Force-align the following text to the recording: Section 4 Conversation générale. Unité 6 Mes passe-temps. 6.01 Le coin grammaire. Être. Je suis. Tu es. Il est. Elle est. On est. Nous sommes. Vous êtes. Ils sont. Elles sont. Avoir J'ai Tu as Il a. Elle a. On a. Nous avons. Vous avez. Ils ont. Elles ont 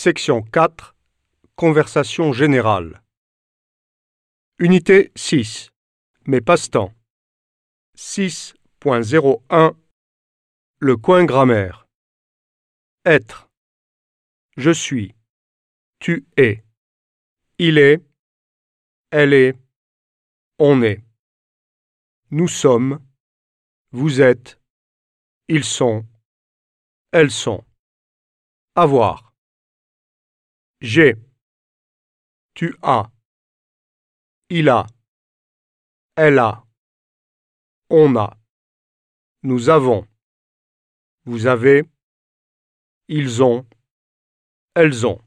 Section 0.00 0.42
4 0.42 0.94
Conversation 1.56 2.32
générale. 2.32 3.02
Unité 4.60 5.10
6 5.16 5.72
Mes 6.24 6.40
passe-temps. 6.40 6.94
6.01 7.96 9.74
Le 10.78 10.96
coin 10.96 11.24
grammaire. 11.24 11.88
Être. 13.04 13.50
Je 14.56 14.70
suis. 14.70 15.16
Tu 15.98 16.28
es. 16.36 16.62
Il 17.58 17.76
est. 17.76 18.00
Elle 19.10 19.32
est. 19.32 19.58
On 20.60 20.80
est. 20.82 21.02
Nous 22.30 22.46
sommes. 22.46 23.04
Vous 23.90 24.20
êtes. 24.20 24.60
Ils 25.48 25.64
sont. 25.64 26.06
Elles 27.10 27.32
sont. 27.32 27.64
Avoir 28.76 29.27
J'ai 30.80 31.16
Tu 32.54 32.76
as 32.82 33.10
Il 34.48 34.68
a. 34.68 34.86
Elle 36.14 36.38
a. 36.38 36.64
On 37.90 38.14
a. 38.16 38.36
Nous 39.42 39.70
avons. 39.70 40.06
Vous 41.24 41.46
avez. 41.46 41.82
Ils 43.08 43.42
ont. 43.42 43.66
Elles 44.74 45.04
ont 45.04 45.20